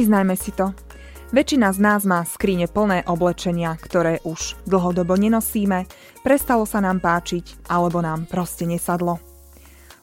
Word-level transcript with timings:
Priznajme 0.00 0.32
si 0.32 0.48
to. 0.56 0.72
Väčšina 1.28 1.76
z 1.76 1.78
nás 1.84 2.08
má 2.08 2.24
skrine 2.24 2.64
plné 2.72 3.04
oblečenia, 3.04 3.76
ktoré 3.76 4.16
už 4.24 4.56
dlhodobo 4.64 5.12
nenosíme, 5.12 5.84
prestalo 6.24 6.64
sa 6.64 6.80
nám 6.80 7.04
páčiť 7.04 7.68
alebo 7.68 8.00
nám 8.00 8.24
proste 8.24 8.64
nesadlo. 8.64 9.20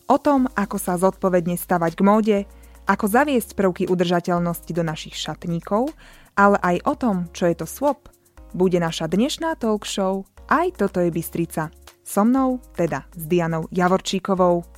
O 0.05 0.18
tom, 0.21 0.46
ako 0.54 0.78
sa 0.78 1.02
zodpovedne 1.02 1.57
stavať 1.57 1.98
k 1.98 2.05
móde, 2.05 2.38
ako 2.86 3.10
zaviesť 3.10 3.57
prvky 3.57 3.84
udržateľnosti 3.89 4.70
do 4.70 4.86
našich 4.86 5.18
šatníkov, 5.18 5.89
ale 6.38 6.61
aj 6.61 6.77
o 6.86 6.93
tom, 6.93 7.16
čo 7.34 7.50
je 7.50 7.57
to 7.57 7.66
swap, 7.66 8.05
bude 8.54 8.77
naša 8.77 9.09
dnešná 9.09 9.57
talk 9.57 9.82
show 9.82 10.29
Aj 10.45 10.70
toto 10.77 11.02
je 11.02 11.09
Bystrica. 11.09 11.73
So 12.05 12.21
mnou, 12.21 12.61
teda 12.77 13.09
s 13.18 13.25
Dianou 13.25 13.66
Javorčíkovou. 13.73 14.77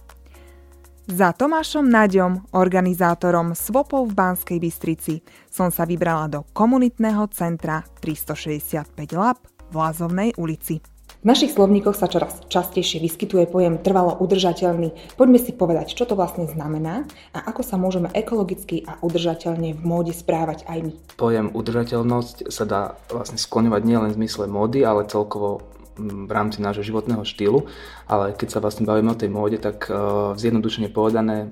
Za 1.10 1.34
Tomášom 1.34 1.90
Naďom, 1.90 2.54
organizátorom 2.54 3.58
Swapov 3.58 4.14
v 4.14 4.14
Banskej 4.14 4.62
Bystrici, 4.62 5.26
som 5.50 5.74
sa 5.74 5.82
vybrala 5.82 6.30
do 6.30 6.46
komunitného 6.54 7.26
centra 7.34 7.82
365 7.98 8.94
Lab 9.18 9.42
v 9.42 9.74
Lázovnej 9.74 10.38
ulici. 10.38 10.78
V 11.20 11.26
našich 11.26 11.58
slovníkoch 11.58 11.98
sa 11.98 12.06
čoraz 12.06 12.46
častejšie 12.46 13.02
vyskytuje 13.02 13.50
pojem 13.50 13.82
trvalo 13.82 14.22
udržateľný. 14.22 15.18
Poďme 15.18 15.42
si 15.42 15.50
povedať, 15.50 15.98
čo 15.98 16.06
to 16.06 16.14
vlastne 16.14 16.46
znamená 16.46 17.10
a 17.34 17.42
ako 17.42 17.66
sa 17.66 17.82
môžeme 17.82 18.14
ekologicky 18.14 18.86
a 18.86 19.02
udržateľne 19.02 19.74
v 19.74 19.82
móde 19.82 20.14
správať 20.14 20.70
aj 20.70 20.94
my. 20.94 20.94
Pojem 21.18 21.50
udržateľnosť 21.50 22.54
sa 22.54 22.70
dá 22.70 22.82
vlastne 23.10 23.42
skloňovať 23.42 23.82
nielen 23.82 24.14
v 24.14 24.18
zmysle 24.22 24.46
módy, 24.46 24.86
ale 24.86 25.10
celkovo 25.10 25.66
v 26.00 26.32
rámci 26.32 26.64
nášho 26.64 26.82
životného 26.82 27.28
štýlu, 27.28 27.68
ale 28.08 28.32
keď 28.32 28.48
sa 28.56 28.64
vlastne 28.64 28.88
bavíme 28.88 29.12
o 29.12 29.20
tej 29.20 29.28
móde, 29.28 29.60
tak 29.60 29.92
uh, 29.92 30.34
zjednodušene 30.40 30.88
povedané 30.88 31.52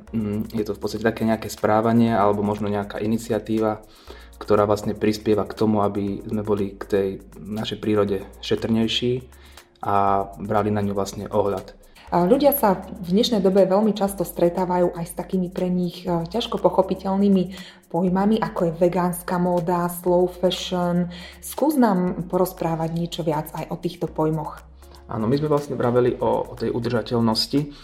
je 0.55 0.63
to 0.63 0.71
v 0.73 0.79
podstate 0.79 1.03
také 1.03 1.27
nejaké 1.27 1.51
správanie 1.51 2.15
alebo 2.15 2.41
možno 2.41 2.71
nejaká 2.71 3.03
iniciatíva, 3.03 3.83
ktorá 4.39 4.63
vlastne 4.63 4.95
prispieva 4.95 5.43
k 5.43 5.57
tomu, 5.57 5.83
aby 5.83 6.23
sme 6.23 6.41
boli 6.47 6.79
k 6.79 6.83
tej 6.87 7.07
našej 7.35 7.77
prírode 7.83 8.23
šetrnejší, 8.39 9.27
a 9.81 10.25
brali 10.41 10.73
na 10.73 10.81
ňu 10.81 10.93
vlastne 10.97 11.29
ohľad. 11.29 11.76
Ľudia 12.07 12.55
sa 12.55 12.79
v 12.87 13.11
dnešnej 13.11 13.43
dobe 13.43 13.67
veľmi 13.67 13.91
často 13.91 14.23
stretávajú 14.23 14.95
aj 14.95 15.05
s 15.11 15.13
takými 15.19 15.51
pre 15.51 15.67
nich 15.67 16.07
e, 16.07 16.23
ťažko 16.31 16.55
pochopiteľnými 16.55 17.43
pojmami, 17.91 18.39
ako 18.39 18.71
je 18.71 18.73
vegánska 18.79 19.35
móda, 19.35 19.91
slow 19.91 20.23
fashion. 20.31 21.11
Skús 21.43 21.75
nám 21.75 22.31
porozprávať 22.31 22.95
niečo 22.95 23.21
viac 23.27 23.51
aj 23.51 23.67
o 23.67 23.75
týchto 23.75 24.07
pojmoch. 24.07 24.63
Áno, 25.11 25.27
my 25.27 25.35
sme 25.35 25.51
vlastne 25.51 25.75
vraveli 25.75 26.15
o, 26.23 26.47
o 26.47 26.53
tej 26.55 26.71
udržateľnosti. 26.71 27.75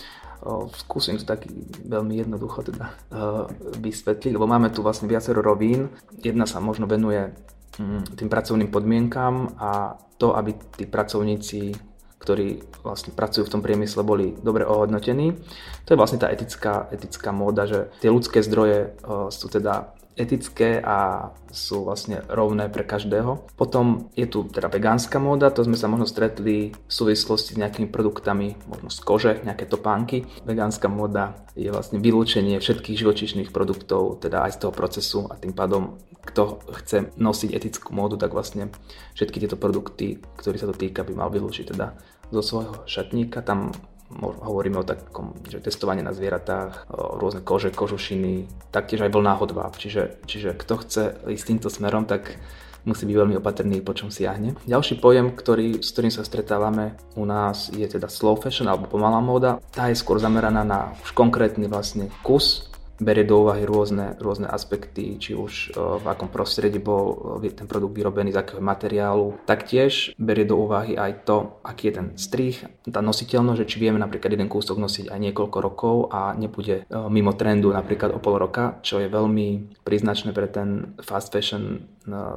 O, 0.47 0.71
skúsim 0.71 1.19
to 1.19 1.27
tak 1.27 1.43
veľmi 1.83 2.23
jednoducho 2.23 2.63
teda 2.63 2.95
uh, 3.11 3.47
vysvetliť, 3.75 4.31
lebo 4.39 4.47
máme 4.47 4.71
tu 4.71 4.79
vlastne 4.83 5.07
viacero 5.11 5.43
rovín. 5.43 5.91
Jedna 6.23 6.47
sa 6.47 6.63
možno 6.63 6.87
venuje 6.87 7.27
um, 7.75 7.99
tým 8.15 8.31
pracovným 8.31 8.71
podmienkam 8.71 9.55
a 9.59 9.99
to, 10.15 10.31
aby 10.35 10.55
tí 10.79 10.87
pracovníci, 10.87 11.75
ktorí 12.23 12.63
vlastne 12.87 13.11
pracujú 13.11 13.43
v 13.45 13.53
tom 13.53 13.61
priemysle, 13.61 13.99
boli 14.07 14.31
dobre 14.39 14.63
ohodnotení. 14.63 15.35
To 15.83 15.89
je 15.91 15.99
vlastne 15.99 16.23
tá 16.23 16.31
etická, 16.31 16.87
etická 16.95 17.35
móda, 17.35 17.67
že 17.67 17.91
tie 17.99 18.07
ľudské 18.07 18.39
zdroje 18.39 18.95
sú 19.27 19.51
teda 19.51 19.91
etické 20.17 20.81
a 20.81 21.29
sú 21.53 21.85
vlastne 21.85 22.25
rovné 22.29 22.69
pre 22.69 22.85
každého. 22.85 23.45
Potom 23.57 24.09
je 24.17 24.25
tu 24.25 24.45
teda 24.49 24.69
vegánska 24.69 25.21
móda, 25.21 25.53
to 25.53 25.65
sme 25.65 25.77
sa 25.77 25.89
možno 25.89 26.09
stretli 26.09 26.73
v 26.73 26.93
súvislosti 26.93 27.53
s 27.53 27.61
nejakými 27.61 27.89
produktami, 27.89 28.57
možno 28.65 28.89
z 28.89 28.99
kože, 29.01 29.33
nejaké 29.45 29.69
topánky. 29.69 30.25
Vegánska 30.45 30.89
móda 30.89 31.45
je 31.53 31.69
vlastne 31.69 32.01
vylúčenie 32.01 32.57
všetkých 32.57 32.99
živočišných 33.05 33.49
produktov, 33.53 34.21
teda 34.21 34.45
aj 34.49 34.57
z 34.57 34.59
toho 34.65 34.73
procesu 34.73 35.19
a 35.29 35.37
tým 35.37 35.53
pádom 35.53 35.97
kto 36.23 36.63
chce 36.71 37.11
nosiť 37.19 37.51
etickú 37.51 37.91
módu, 37.91 38.15
tak 38.15 38.31
vlastne 38.31 38.71
všetky 39.11 39.43
tieto 39.43 39.59
produkty, 39.59 40.23
ktorý 40.39 40.55
sa 40.55 40.71
to 40.71 40.75
týka, 40.75 41.03
by 41.03 41.13
mal 41.19 41.27
vylúčiť 41.27 41.75
teda 41.75 41.99
zo 42.31 42.41
svojho 42.41 42.87
šatníka. 42.87 43.43
Tam 43.43 43.75
hovoríme 44.21 44.81
o 44.81 44.85
takom, 44.85 45.33
že 45.47 45.63
testovanie 45.63 46.05
na 46.05 46.13
zvieratách, 46.13 46.89
rôzne 46.91 47.41
kože, 47.41 47.73
kožušiny, 47.73 48.49
taktiež 48.69 49.07
aj 49.07 49.13
vlná 49.13 49.33
hodváb. 49.39 49.73
Čiže, 49.79 50.23
čiže 50.27 50.53
kto 50.53 50.73
chce 50.83 51.03
ísť 51.25 51.45
týmto 51.47 51.69
smerom, 51.71 52.05
tak 52.05 52.37
musí 52.83 53.07
byť 53.07 53.15
veľmi 53.15 53.35
opatrný, 53.39 53.79
po 53.79 53.95
čom 53.95 54.11
siahne. 54.11 54.59
Ďalší 54.67 54.99
pojem, 54.99 55.31
ktorý, 55.31 55.79
s 55.79 55.95
ktorým 55.95 56.11
sa 56.11 56.27
stretávame 56.27 56.99
u 57.15 57.23
nás, 57.23 57.71
je 57.71 57.87
teda 57.87 58.11
slow 58.11 58.35
fashion 58.35 58.67
alebo 58.67 58.91
pomalá 58.91 59.23
móda. 59.23 59.63
Tá 59.71 59.87
je 59.87 59.95
skôr 59.95 60.19
zameraná 60.19 60.67
na 60.67 60.91
už 60.99 61.15
konkrétny 61.15 61.71
vlastne 61.71 62.11
kus 62.21 62.72
berie 63.01 63.25
do 63.25 63.41
úvahy 63.41 63.65
rôzne, 63.65 64.17
rôzne 64.21 64.45
aspekty, 64.45 65.17
či 65.17 65.33
už 65.33 65.73
e, 65.73 65.99
v 66.01 66.05
akom 66.05 66.29
prostredí 66.29 66.77
bol 66.77 67.39
e, 67.41 67.49
ten 67.49 67.65
produkt 67.65 67.97
vyrobený, 67.97 68.33
z 68.33 68.41
akého 68.41 68.61
materiálu. 68.61 69.37
Taktiež 69.49 70.13
berie 70.21 70.45
do 70.45 70.59
úvahy 70.61 70.93
aj 70.93 71.25
to, 71.25 71.57
aký 71.65 71.89
je 71.89 71.93
ten 71.93 72.07
strih, 72.19 72.55
tá 72.85 73.01
nositeľnosť, 73.01 73.59
že 73.65 73.69
či 73.69 73.77
vieme 73.81 73.97
napríklad 73.97 74.33
jeden 74.33 74.51
kúsok 74.51 74.77
nosiť 74.77 75.09
aj 75.09 75.19
niekoľko 75.19 75.57
rokov 75.57 75.95
a 76.13 76.37
nebude 76.37 76.83
e, 76.85 76.97
mimo 77.09 77.33
trendu 77.33 77.73
napríklad 77.73 78.13
o 78.13 78.19
pol 78.21 78.37
roka, 78.37 78.77
čo 78.85 79.01
je 79.01 79.09
veľmi 79.09 79.79
príznačné 79.81 80.35
pre 80.35 80.45
ten 80.45 80.93
fast 81.01 81.33
fashion 81.33 81.89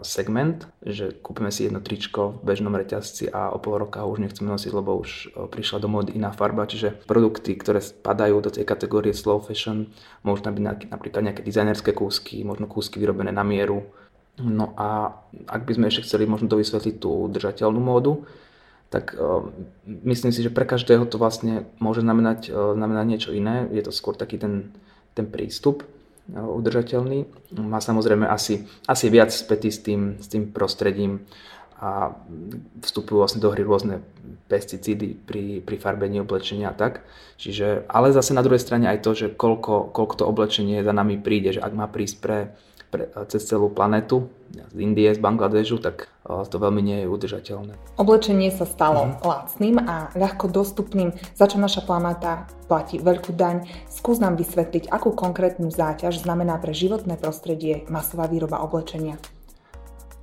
segment, 0.06 0.70
že 0.86 1.10
kúpime 1.10 1.50
si 1.50 1.66
jedno 1.66 1.82
tričko 1.82 2.38
v 2.38 2.54
bežnom 2.54 2.70
reťazci 2.70 3.26
a 3.34 3.50
o 3.50 3.58
pol 3.58 3.82
roka 3.82 4.06
ho 4.06 4.14
už 4.14 4.22
nechceme 4.22 4.46
nosiť, 4.46 4.70
lebo 4.70 4.94
už 5.02 5.34
prišla 5.50 5.82
do 5.82 5.90
módy 5.90 6.14
iná 6.14 6.30
farba, 6.30 6.70
čiže 6.70 7.02
produkty, 7.10 7.58
ktoré 7.58 7.82
spadajú 7.82 8.38
do 8.38 8.54
tej 8.54 8.62
kategórie 8.62 9.10
slow 9.10 9.42
fashion, 9.42 9.90
môžu 10.22 10.46
byť 10.46 10.86
napríklad 10.86 11.22
nejaké 11.26 11.42
dizajnerské 11.42 11.90
kúsky, 11.98 12.46
možno 12.46 12.70
kúsky 12.70 13.02
vyrobené 13.02 13.34
na 13.34 13.42
mieru. 13.42 13.82
No 14.38 14.70
a 14.78 15.18
ak 15.50 15.66
by 15.66 15.72
sme 15.74 15.90
ešte 15.90 16.06
chceli 16.06 16.30
možno 16.30 16.46
to 16.46 16.62
vysvetliť 16.62 17.02
tú 17.02 17.26
držateľnú 17.26 17.82
módu, 17.82 18.22
tak 18.86 19.18
myslím 19.82 20.30
si, 20.30 20.46
že 20.46 20.54
pre 20.54 20.62
každého 20.62 21.10
to 21.10 21.18
vlastne 21.18 21.66
môže 21.82 22.06
znamenať, 22.06 22.54
znamenať 22.54 23.06
niečo 23.10 23.30
iné. 23.34 23.66
Je 23.74 23.82
to 23.82 23.90
skôr 23.90 24.14
taký 24.14 24.38
ten, 24.38 24.70
ten 25.18 25.26
prístup 25.26 25.82
udržateľný. 26.34 27.26
Má 27.60 27.78
samozrejme 27.78 28.26
asi, 28.26 28.66
asi 28.86 29.06
viac 29.10 29.30
spätý 29.30 29.70
s 29.70 29.78
tým, 29.78 30.18
s 30.18 30.26
tým 30.26 30.50
prostredím 30.50 31.22
a 31.76 32.08
vstupujú 32.80 33.20
vlastne 33.20 33.44
do 33.44 33.52
hry 33.52 33.60
rôzne 33.60 34.00
pesticídy 34.48 35.12
pri, 35.28 35.60
pri 35.60 35.76
farbení 35.76 36.24
oblečenia 36.24 36.72
a 36.72 36.76
tak. 36.76 37.04
Čiže, 37.36 37.84
ale 37.92 38.16
zase 38.16 38.32
na 38.32 38.40
druhej 38.40 38.64
strane 38.64 38.88
aj 38.88 39.04
to, 39.04 39.12
že 39.12 39.26
koľko, 39.36 39.92
koľko 39.92 40.14
to 40.16 40.24
oblečenie 40.24 40.80
za 40.80 40.96
nami 40.96 41.20
príde, 41.20 41.52
že 41.52 41.60
ak 41.60 41.72
má 41.76 41.84
prísť 41.84 42.16
pre, 42.24 42.38
pre, 42.88 43.12
cez 43.28 43.44
celú 43.44 43.68
planetu, 43.68 44.32
z 44.72 44.78
Indie, 44.80 45.12
z 45.12 45.20
Bangladežu, 45.20 45.76
tak 45.76 46.08
to 46.26 46.56
veľmi 46.58 46.82
nie 46.82 46.98
je 47.02 47.06
udržateľné. 47.06 47.72
Oblečenie 47.96 48.50
sa 48.50 48.66
stalo 48.66 49.06
mm. 49.06 49.12
lacným 49.22 49.76
a 49.78 50.10
ľahko 50.18 50.50
dostupným, 50.50 51.14
za 51.38 51.46
čo 51.46 51.62
naša 51.62 51.86
planéta 51.86 52.50
platí 52.66 52.98
veľkú 52.98 53.30
daň. 53.32 53.66
Skús 53.86 54.18
nám 54.18 54.34
vysvetliť, 54.34 54.90
akú 54.90 55.14
konkrétnu 55.14 55.70
záťaž 55.70 56.26
znamená 56.26 56.58
pre 56.58 56.74
životné 56.74 57.14
prostredie 57.16 57.86
masová 57.86 58.26
výroba 58.26 58.58
oblečenia. 58.60 59.22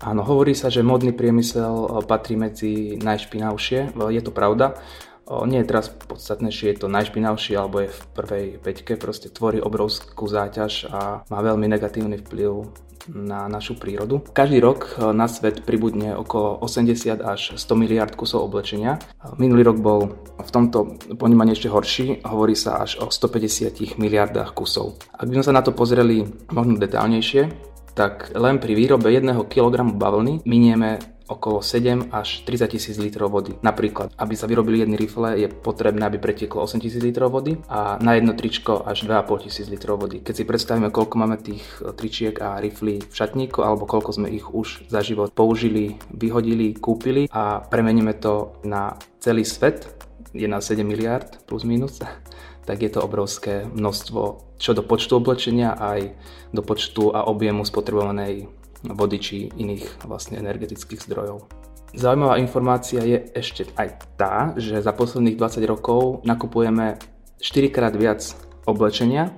Áno, 0.03 0.27
hovorí 0.27 0.51
sa, 0.51 0.67
že 0.67 0.83
modný 0.83 1.15
priemysel 1.15 1.71
eh, 1.71 1.89
patrí 2.03 2.35
medzi 2.35 2.99
najšpinavšie. 2.99 3.95
Je 3.95 4.21
to 4.21 4.35
pravda. 4.35 4.75
Nie 5.23 5.63
je 5.63 5.69
teraz 5.71 5.87
podstatné, 5.87 6.51
či 6.51 6.75
je 6.75 6.83
to 6.83 6.91
najšpinavšie 6.91 7.55
alebo 7.55 7.87
je 7.87 7.95
v 7.95 8.01
prvej 8.11 8.45
peťke. 8.59 8.99
Proste 8.99 9.31
tvorí 9.31 9.63
obrovskú 9.63 10.27
záťaž 10.27 10.91
a 10.91 11.23
má 11.31 11.39
veľmi 11.39 11.63
negatívny 11.71 12.19
vplyv 12.19 12.67
na 13.11 13.51
našu 13.51 13.75
prírodu. 13.75 14.23
Každý 14.31 14.59
rok 14.63 14.95
eh, 14.95 15.11
na 15.11 15.27
svet 15.27 15.65
pribudne 15.67 16.15
okolo 16.15 16.61
80 16.63 17.19
až 17.19 17.41
100 17.59 17.73
miliard 17.75 18.13
kusov 18.15 18.47
oblečenia. 18.47 18.99
Minulý 19.35 19.73
rok 19.73 19.77
bol 19.79 20.01
v 20.39 20.49
tomto 20.51 20.99
ponímaní 21.15 21.55
ešte 21.55 21.71
horší, 21.71 22.23
hovorí 22.27 22.55
sa 22.55 22.83
až 22.83 22.99
o 23.03 23.11
150 23.11 23.99
miliardách 23.99 24.55
kusov. 24.55 24.99
Ak 25.15 25.27
by 25.27 25.39
sme 25.39 25.47
sa 25.47 25.55
na 25.55 25.63
to 25.63 25.75
pozreli 25.75 26.23
možno 26.51 26.79
detálnejšie, 26.79 27.73
tak 27.93 28.33
len 28.33 28.57
pri 28.57 28.73
výrobe 28.73 29.13
1 29.13 29.29
kg 29.47 29.85
bavlny 29.93 30.41
minieme 30.49 30.97
okolo 31.27 31.63
7 31.63 32.11
až 32.11 32.43
30 32.43 32.67
tisíc 32.67 32.95
litrov 32.99 33.31
vody. 33.31 33.55
Napríklad, 33.63 34.11
aby 34.19 34.33
sa 34.35 34.49
vyrobili 34.49 34.83
jedny 34.83 34.99
rifle, 34.99 35.39
je 35.39 35.47
potrebné, 35.47 36.03
aby 36.05 36.19
pretieklo 36.19 36.63
8 36.67 36.83
tisíc 36.83 36.99
litrov 36.99 37.31
vody 37.31 37.55
a 37.71 37.97
na 38.03 38.19
jedno 38.19 38.35
tričko 38.35 38.83
až 38.83 39.07
2,5 39.07 39.45
tisíc 39.47 39.67
litrov 39.71 40.03
vody. 40.03 40.19
Keď 40.19 40.33
si 40.35 40.43
predstavíme, 40.43 40.91
koľko 40.91 41.15
máme 41.15 41.39
tých 41.39 41.63
e, 41.79 41.95
tričiek 41.95 42.35
a 42.43 42.59
riflí 42.59 43.03
v 43.07 43.13
šatníku, 43.13 43.63
alebo 43.63 43.87
koľko 43.87 44.19
sme 44.19 44.27
ich 44.31 44.43
už 44.43 44.91
za 44.91 44.99
život 44.99 45.31
použili, 45.31 45.95
vyhodili, 46.11 46.75
kúpili 46.75 47.31
a 47.31 47.63
premeníme 47.63 48.13
to 48.19 48.59
na 48.67 48.99
celý 49.23 49.47
svet, 49.47 49.87
je 50.35 50.49
na 50.49 50.59
7 50.59 50.83
miliard 50.83 51.39
plus 51.47 51.63
minus, 51.63 52.03
tak 52.67 52.83
je 52.83 52.91
to 52.91 52.99
obrovské 52.99 53.63
množstvo 53.71 54.53
čo 54.63 54.71
do 54.71 54.79
počtu 54.79 55.19
oblečenia 55.19 55.75
aj 55.75 56.15
do 56.55 56.63
počtu 56.63 57.11
a 57.11 57.27
objemu 57.27 57.67
spotrebovanej 57.67 58.47
vody 58.83 59.17
či 59.19 59.35
iných 59.55 60.03
vlastne 60.03 60.39
energetických 60.39 61.03
zdrojov. 61.07 61.47
Zaujímavá 61.93 62.41
informácia 62.41 63.05
je 63.05 63.29
ešte 63.37 63.69
aj 63.77 64.17
tá, 64.17 64.35
že 64.57 64.81
za 64.81 64.91
posledných 64.91 65.37
20 65.37 65.61
rokov 65.69 66.25
nakupujeme 66.25 66.97
4 67.37 67.69
krát 67.69 67.93
viac 67.93 68.33
oblečenia, 68.65 69.29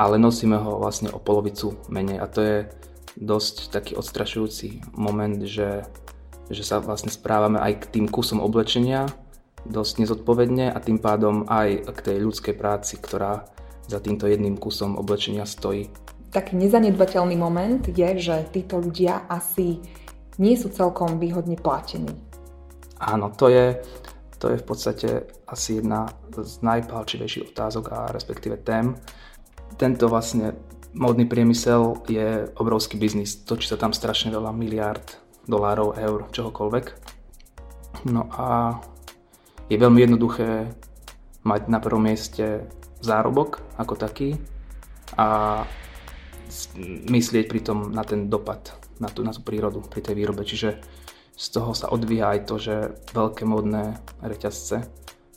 ale 0.00 0.16
nosíme 0.16 0.56
ho 0.56 0.80
vlastne 0.80 1.12
o 1.12 1.20
polovicu 1.20 1.76
menej 1.92 2.18
a 2.24 2.26
to 2.26 2.40
je 2.40 2.58
dosť 3.20 3.68
taký 3.68 3.92
odstrašujúci 4.00 4.96
moment, 4.96 5.44
že, 5.44 5.84
že 6.48 6.62
sa 6.64 6.80
vlastne 6.80 7.12
správame 7.12 7.60
aj 7.60 7.84
k 7.84 8.00
tým 8.00 8.06
kusom 8.08 8.40
oblečenia 8.40 9.04
dosť 9.68 10.00
nezodpovedne 10.00 10.72
a 10.72 10.78
tým 10.80 10.96
pádom 10.96 11.44
aj 11.44 11.92
k 11.92 11.98
tej 12.00 12.16
ľudskej 12.24 12.54
práci, 12.56 12.96
ktorá 12.96 13.44
za 13.84 14.00
týmto 14.00 14.24
jedným 14.24 14.56
kusom 14.56 14.96
oblečenia 14.96 15.44
stojí. 15.44 15.92
Taký 16.30 16.54
nezanedbateľný 16.54 17.34
moment 17.34 17.82
je, 17.90 18.08
že 18.22 18.46
títo 18.54 18.78
ľudia 18.78 19.26
asi 19.26 19.82
nie 20.38 20.54
sú 20.54 20.70
celkom 20.70 21.18
výhodne 21.18 21.58
platení. 21.58 22.14
Áno, 23.02 23.34
to 23.34 23.50
je, 23.50 23.82
to 24.38 24.54
je 24.54 24.56
v 24.62 24.64
podstate 24.64 25.08
asi 25.50 25.82
jedna 25.82 26.06
z 26.30 26.62
najpálčivejších 26.62 27.50
otázok 27.50 27.84
a 27.90 27.98
respektíve 28.14 28.62
tém. 28.62 28.94
Tento 29.74 30.06
vlastne 30.06 30.54
módny 30.94 31.26
priemysel 31.26 31.98
je 32.06 32.46
obrovský 32.54 32.94
biznis. 32.94 33.42
Točí 33.42 33.66
sa 33.66 33.74
tam 33.74 33.90
strašne 33.90 34.30
veľa 34.30 34.54
miliárd 34.54 35.18
dolárov, 35.50 35.98
eur, 35.98 36.30
čohokoľvek. 36.30 36.86
No 38.06 38.30
a 38.30 38.78
je 39.66 39.74
veľmi 39.74 39.98
jednoduché 39.98 40.70
mať 41.42 41.62
na 41.66 41.82
prvom 41.82 42.06
mieste 42.06 42.70
zárobok 43.02 43.64
ako 43.80 43.98
taký 43.98 44.38
a 45.18 45.62
myslieť 47.08 47.46
pritom 47.48 47.94
na 47.94 48.02
ten 48.04 48.28
dopad, 48.28 48.74
na 48.98 49.08
tú, 49.08 49.22
na 49.22 49.32
tú 49.32 49.40
prírodu 49.40 49.80
pri 49.86 50.04
tej 50.04 50.14
výrobe. 50.18 50.42
Čiže 50.44 50.82
z 51.34 51.46
toho 51.54 51.72
sa 51.72 51.88
odvíja 51.88 52.36
aj 52.36 52.40
to, 52.44 52.54
že 52.60 52.74
veľké 53.16 53.48
modné 53.48 53.96
reťazce 54.20 54.84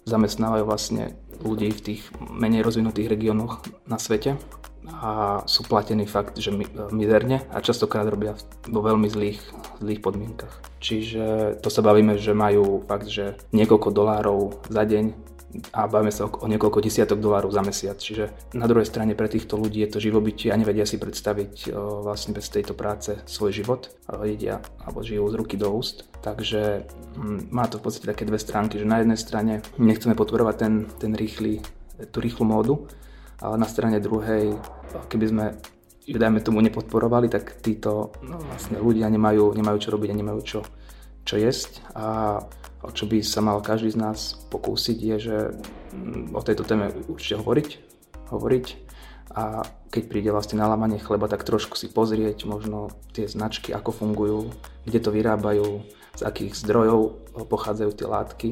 zamestnávajú 0.04 0.64
vlastne 0.68 1.16
ľudí 1.40 1.72
v 1.72 1.84
tých 1.94 2.02
menej 2.20 2.66
rozvinutých 2.66 3.08
regiónoch 3.08 3.64
na 3.88 3.96
svete 3.96 4.36
a 4.92 5.40
sú 5.48 5.64
platení 5.64 6.04
fakt, 6.04 6.36
že 6.36 6.52
mizerne 6.92 7.48
a 7.52 7.64
častokrát 7.64 8.04
robia 8.08 8.36
vo 8.68 8.84
veľmi 8.84 9.08
zlých, 9.08 9.40
zlých 9.80 10.04
podmienkach. 10.04 10.60
Čiže 10.84 11.58
to 11.64 11.70
sa 11.72 11.80
bavíme, 11.80 12.20
že 12.20 12.36
majú 12.36 12.84
fakt, 12.84 13.08
že 13.08 13.40
niekoľko 13.56 13.90
dolárov 13.96 14.68
za 14.68 14.84
deň 14.84 15.32
a 15.70 15.86
bavíme 15.86 16.10
sa 16.10 16.26
o, 16.26 16.50
niekoľko 16.50 16.82
desiatok 16.82 17.22
dolárov 17.22 17.54
za 17.54 17.62
mesiac. 17.62 17.96
Čiže 17.96 18.58
na 18.58 18.66
druhej 18.66 18.90
strane 18.90 19.14
pre 19.14 19.30
týchto 19.30 19.54
ľudí 19.54 19.86
je 19.86 19.94
to 19.94 20.04
živobytie 20.04 20.50
a 20.50 20.58
nevedia 20.58 20.84
si 20.84 20.98
predstaviť 20.98 21.70
vlastne 22.02 22.34
bez 22.34 22.50
tejto 22.50 22.74
práce 22.74 23.14
svoj 23.30 23.54
život. 23.54 23.94
O, 24.10 24.26
jedia 24.26 24.60
alebo 24.82 25.06
žijú 25.06 25.30
z 25.30 25.38
ruky 25.38 25.56
do 25.56 25.70
úst. 25.70 26.10
Takže 26.26 26.90
m, 27.16 27.48
má 27.54 27.70
to 27.70 27.78
v 27.78 27.86
podstate 27.86 28.10
také 28.10 28.26
dve 28.26 28.42
stránky, 28.42 28.82
že 28.82 28.90
na 28.90 29.00
jednej 29.00 29.20
strane 29.20 29.54
nechceme 29.78 30.18
podporovať 30.18 30.56
ten, 30.58 30.74
ten 30.98 31.14
rýchly, 31.14 31.62
tú 32.10 32.18
rýchlu 32.20 32.50
módu, 32.50 32.90
ale 33.44 33.60
na 33.60 33.68
strane 33.68 34.00
druhej, 34.00 34.56
keby 35.12 35.26
sme 35.28 35.46
ju 36.08 36.16
dajme 36.20 36.40
tomu 36.40 36.64
nepodporovali, 36.64 37.28
tak 37.28 37.60
títo 37.60 38.16
no, 38.24 38.40
vlastne 38.40 38.80
ľudia 38.80 39.12
nemajú, 39.12 39.52
nemajú 39.56 39.78
čo 39.80 39.90
robiť 39.92 40.10
a 40.12 40.20
nemajú 40.20 40.40
čo, 40.44 40.60
čo 41.28 41.36
jesť. 41.36 41.84
A 41.96 42.40
o 42.84 42.92
čo 42.92 43.08
by 43.08 43.24
sa 43.24 43.40
mal 43.40 43.64
každý 43.64 43.96
z 43.96 44.00
nás 44.00 44.20
pokúsiť 44.52 44.98
je, 45.00 45.16
že 45.20 45.38
mm, 45.96 46.36
o 46.36 46.42
tejto 46.44 46.68
téme 46.68 46.92
určite 47.08 47.40
hovoriť, 47.40 47.70
hovoriť 48.32 48.66
a 49.34 49.64
keď 49.90 50.04
príde 50.10 50.30
vlastne 50.36 50.60
nalámanie 50.60 51.00
chleba, 51.00 51.32
tak 51.32 51.48
trošku 51.48 51.80
si 51.80 51.88
pozrieť 51.88 52.44
možno 52.44 52.92
tie 53.16 53.26
značky, 53.26 53.72
ako 53.72 53.96
fungujú, 53.96 54.40
kde 54.84 55.00
to 55.00 55.10
vyrábajú, 55.16 55.82
z 56.14 56.22
akých 56.22 56.54
zdrojov 56.54 57.34
pochádzajú 57.50 57.92
tie 57.98 58.06
látky 58.06 58.50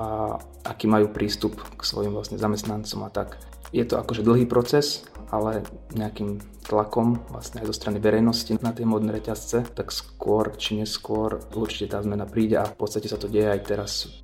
a 0.00 0.38
aký 0.66 0.90
majú 0.90 1.12
prístup 1.14 1.54
k 1.78 1.82
svojim 1.86 2.10
vlastne 2.10 2.40
zamestnancom 2.40 3.06
a 3.06 3.10
tak. 3.14 3.38
Je 3.74 3.82
to 3.82 3.98
akože 3.98 4.22
dlhý 4.22 4.46
proces, 4.46 5.02
ale 5.34 5.66
nejakým 5.98 6.38
tlakom 6.62 7.18
vlastne 7.26 7.58
aj 7.58 7.74
zo 7.74 7.74
strany 7.74 7.98
verejnosti 7.98 8.54
na 8.62 8.70
tie 8.70 8.86
modné 8.86 9.18
reťazce, 9.18 9.74
tak 9.74 9.90
skôr 9.90 10.54
či 10.54 10.78
neskôr 10.78 11.42
určite 11.58 11.90
tá 11.90 11.98
zmena 11.98 12.22
príde 12.22 12.54
a 12.54 12.70
v 12.70 12.78
podstate 12.78 13.10
sa 13.10 13.18
to 13.18 13.26
deje 13.26 13.50
aj 13.50 13.60
teraz. 13.66 14.22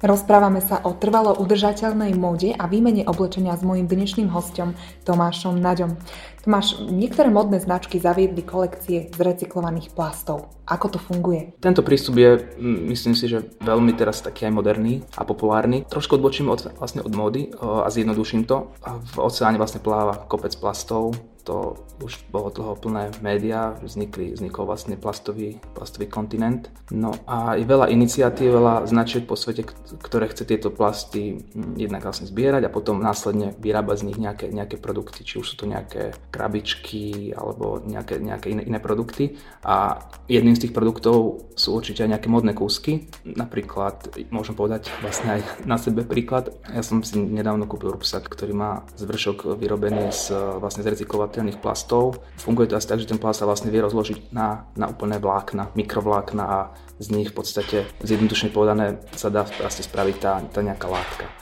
Rozprávame 0.00 0.64
sa 0.64 0.80
o 0.80 0.96
trvalo 0.96 1.36
udržateľnej 1.36 2.16
móde 2.16 2.56
a 2.56 2.64
výmene 2.64 3.04
oblečenia 3.04 3.52
s 3.52 3.60
mojim 3.60 3.84
dnešným 3.84 4.32
hostom 4.32 4.72
Tomášom 5.04 5.60
Naďom. 5.60 6.00
Tomáš, 6.40 6.80
niektoré 6.88 7.28
modné 7.28 7.60
značky 7.60 8.00
zaviedli 8.00 8.40
kolekcie 8.40 9.12
z 9.12 9.18
recyklovaných 9.20 9.92
plastov. 9.92 10.48
Ako 10.64 10.96
to 10.96 10.96
funguje? 10.96 11.52
Tento 11.60 11.84
prístup 11.84 12.16
je, 12.16 12.40
myslím 12.64 13.12
si, 13.12 13.28
že 13.28 13.44
veľmi 13.60 13.92
teraz 13.92 14.24
taký 14.24 14.48
aj 14.48 14.56
moderný 14.56 15.04
a 15.20 15.28
populárny. 15.28 15.84
Trošku 15.84 16.16
odbočím 16.16 16.48
od, 16.48 16.72
vlastne 16.80 17.04
od 17.04 17.12
módy 17.12 17.52
a 17.60 17.92
zjednoduším 17.92 18.48
to. 18.48 18.72
V 18.80 19.16
oceáne 19.20 19.60
vlastne 19.60 19.84
pláva 19.84 20.16
kopec 20.32 20.56
plastov, 20.56 21.12
to 21.44 21.80
už 22.00 22.24
bolo 22.32 22.48
dlho 22.48 22.74
plné 22.76 23.12
médiá, 23.20 23.76
vznikli, 23.80 24.32
vznikol 24.32 24.64
vlastne 24.64 24.96
plastový, 24.96 25.60
plastový 25.76 26.08
kontinent. 26.08 26.72
No 26.90 27.12
a 27.28 27.56
je 27.56 27.64
veľa 27.68 27.92
iniciatív, 27.92 28.56
veľa 28.56 28.88
značiek 28.88 29.24
po 29.28 29.36
svete, 29.36 29.68
ktoré 30.00 30.28
chce 30.32 30.48
tieto 30.48 30.72
plasty 30.72 31.44
jednak 31.76 32.04
vlastne 32.04 32.26
zbierať 32.28 32.66
a 32.66 32.72
potom 32.72 33.00
následne 33.04 33.52
vyrábať 33.60 33.96
z 34.00 34.06
nich 34.10 34.18
nejaké, 34.18 34.46
nejaké 34.48 34.76
produkty, 34.80 35.24
či 35.24 35.40
už 35.40 35.46
sú 35.52 35.54
to 35.60 35.66
nejaké 35.68 36.16
krabičky 36.32 37.36
alebo 37.36 37.80
nejaké, 37.84 38.16
nejaké 38.20 38.52
iné, 38.52 38.62
iné 38.64 38.80
produkty. 38.80 39.36
A 39.64 40.00
jedným 40.26 40.56
z 40.56 40.68
tých 40.68 40.76
produktov 40.76 41.50
sú 41.54 41.76
určite 41.76 42.04
aj 42.04 42.16
nejaké 42.16 42.28
modné 42.32 42.56
kúsky. 42.56 43.08
Napríklad, 43.24 44.16
môžem 44.32 44.56
povedať 44.56 44.88
vlastne 45.04 45.40
aj 45.40 45.40
na 45.68 45.76
sebe 45.76 46.02
príklad. 46.08 46.56
Ja 46.72 46.80
som 46.80 47.04
si 47.04 47.20
nedávno 47.20 47.68
kúpil 47.68 47.92
rúbsak, 47.92 48.26
ktorý 48.26 48.56
má 48.56 48.70
zvršok 48.96 49.60
vyrobený 49.60 50.08
z, 50.10 50.32
vlastne 50.58 50.80
z 50.80 50.88
recyklovateľných 51.30 51.62
plastov. 51.62 52.18
Funguje 52.42 52.66
to 52.66 52.76
asi 52.76 52.90
tak, 52.90 52.98
že 52.98 53.06
ten 53.06 53.22
plast 53.22 53.40
sa 53.40 53.46
vlastne 53.46 53.70
vie 53.70 53.78
rozložiť 53.80 54.34
na, 54.34 54.66
na 54.74 54.90
úplné 54.90 55.22
vlákna, 55.22 55.70
mikrovlákna 55.78 56.42
a 56.42 56.58
z 56.98 57.06
nich 57.14 57.30
v 57.30 57.36
podstate 57.38 57.86
zjednodušene 58.02 58.50
povedané 58.50 58.98
sa 59.14 59.30
dá 59.30 59.46
vlastne 59.46 59.86
spraviť 59.86 60.16
tá, 60.18 60.42
tá 60.50 60.60
nejaká 60.60 60.90
látka. 60.90 61.39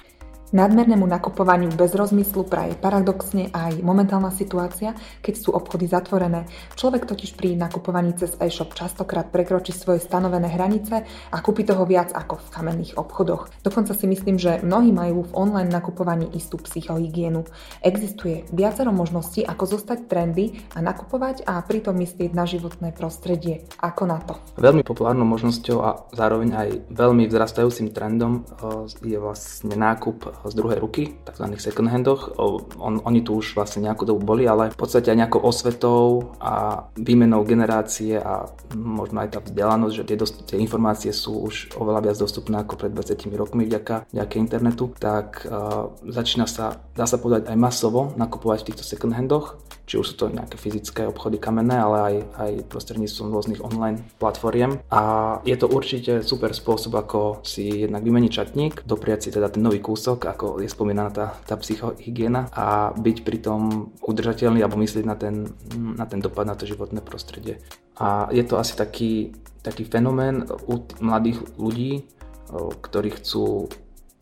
Nadmernému 0.48 1.04
nakupovaniu 1.04 1.68
bez 1.76 1.92
rozmyslu 1.92 2.48
praje 2.48 2.72
paradoxne 2.72 3.52
aj 3.52 3.84
momentálna 3.84 4.32
situácia, 4.32 4.96
keď 5.20 5.34
sú 5.36 5.52
obchody 5.52 5.84
zatvorené. 5.84 6.48
Človek 6.72 7.04
totiž 7.04 7.36
pri 7.36 7.52
nakupovaní 7.52 8.16
cez 8.16 8.32
e-shop 8.40 8.72
častokrát 8.72 9.28
prekročí 9.28 9.76
svoje 9.76 10.00
stanovené 10.00 10.48
hranice 10.48 11.04
a 11.04 11.36
kúpi 11.44 11.68
toho 11.68 11.84
viac 11.84 12.16
ako 12.16 12.40
v 12.40 12.48
kamenných 12.48 12.96
obchodoch. 12.96 13.52
Dokonca 13.60 13.92
si 13.92 14.08
myslím, 14.08 14.40
že 14.40 14.64
mnohí 14.64 14.88
majú 14.88 15.28
v 15.28 15.36
online 15.36 15.68
nakupovaní 15.68 16.32
istú 16.32 16.56
psychohygienu. 16.56 17.44
Existuje 17.84 18.48
viacero 18.48 18.88
možností, 18.88 19.44
ako 19.44 19.68
zostať 19.68 20.08
trendy 20.08 20.64
a 20.72 20.80
nakupovať 20.80 21.44
a 21.44 21.60
pritom 21.60 21.92
myslieť 22.00 22.32
na 22.32 22.48
životné 22.48 22.96
prostredie. 22.96 23.68
Ako 23.84 24.08
na 24.08 24.16
to? 24.24 24.40
Veľmi 24.56 24.80
populárnou 24.80 25.28
možnosťou 25.28 25.76
a 25.84 26.08
zároveň 26.16 26.48
aj 26.56 26.68
veľmi 26.88 27.28
vzrastajúcim 27.28 27.92
trendom 27.92 28.48
eh, 28.48 29.12
je 29.12 29.20
vlastne 29.20 29.76
nákup 29.76 30.37
z 30.44 30.54
druhej 30.54 30.78
ruky, 30.78 31.18
tzv. 31.26 31.44
second 31.58 31.88
handoch. 31.90 32.34
On, 32.38 33.00
oni 33.02 33.20
tu 33.24 33.38
už 33.38 33.58
vlastne 33.58 33.84
nejakú 33.86 34.06
dobu 34.06 34.22
boli, 34.22 34.44
ale 34.46 34.70
v 34.70 34.78
podstate 34.78 35.10
aj 35.10 35.18
nejakou 35.26 35.40
osvetou 35.42 36.34
a 36.38 36.86
výmenou 36.94 37.42
generácie 37.42 38.18
a 38.18 38.46
možno 38.74 39.24
aj 39.24 39.28
tá 39.34 39.40
vzdelanosť, 39.42 39.94
že 39.94 40.06
tie, 40.06 40.16
dost, 40.16 40.34
tie 40.46 40.58
informácie 40.60 41.10
sú 41.10 41.48
už 41.48 41.74
oveľa 41.78 42.10
viac 42.10 42.16
dostupné 42.18 42.60
ako 42.60 42.74
pred 42.78 42.92
20 42.94 43.32
rokmi 43.34 43.66
vďaka, 43.66 44.10
vďaka 44.12 44.34
internetu, 44.38 44.92
tak 44.98 45.46
uh, 45.48 45.90
začína 46.06 46.46
sa, 46.46 46.78
dá 46.94 47.08
sa 47.08 47.18
povedať, 47.18 47.50
aj 47.50 47.56
masovo 47.58 48.12
nakupovať 48.14 48.62
v 48.62 48.66
týchto 48.72 48.84
second 48.84 49.14
handoch 49.14 49.58
či 49.88 49.96
už 49.96 50.12
sú 50.12 50.14
to 50.20 50.26
nejaké 50.28 50.60
fyzické 50.60 51.08
obchody 51.08 51.40
kamenné, 51.40 51.80
ale 51.80 51.96
aj, 51.96 52.14
aj 52.36 52.52
prostredníctvom 52.68 53.32
rôznych 53.32 53.64
online 53.64 54.04
platformiem. 54.20 54.84
A 54.92 55.00
je 55.48 55.56
to 55.56 55.64
určite 55.64 56.20
super 56.20 56.52
spôsob, 56.52 56.92
ako 56.92 57.40
si 57.40 57.88
jednak 57.88 58.04
vymeniť 58.04 58.28
čatník, 58.30 58.84
dopriať 58.84 59.18
si 59.24 59.30
teda 59.32 59.48
ten 59.48 59.64
nový 59.64 59.80
kúsok, 59.80 60.27
ako 60.28 60.60
je 60.60 60.68
spomínaná 60.68 61.10
tá, 61.10 61.26
tá 61.48 61.56
psychohygiena 61.56 62.52
a 62.52 62.92
byť 62.92 63.16
pritom 63.24 63.92
udržateľný 64.04 64.60
alebo 64.60 64.80
myslieť 64.80 65.04
na 65.08 65.16
ten, 65.16 65.48
na 65.74 66.04
ten 66.04 66.20
dopad 66.20 66.44
na 66.44 66.54
to 66.54 66.68
životné 66.68 67.00
prostredie. 67.00 67.64
A 67.98 68.28
je 68.30 68.44
to 68.46 68.60
asi 68.60 68.76
taký, 68.78 69.34
taký 69.64 69.88
fenomén 69.88 70.46
u 70.68 70.84
mladých 71.02 71.42
ľudí, 71.58 72.06
ktorí 72.54 73.10
chcú 73.18 73.66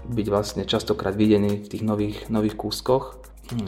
byť 0.06 0.26
vlastne 0.30 0.62
častokrát 0.64 1.18
videní 1.18 1.60
v 1.60 1.70
tých 1.70 1.82
nových, 1.82 2.18
nových 2.30 2.54
kúskoch 2.54 3.18